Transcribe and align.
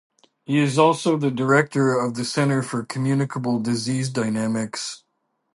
He 0.45 0.57
is 0.57 0.79
also 0.79 1.15
the 1.15 1.29
Director 1.29 1.95
of 1.95 2.15
the 2.15 2.25
Center 2.25 2.63
for 2.63 2.83
Communicable 2.83 3.59
Disease 3.59 4.09
Dynamics. 4.09 5.03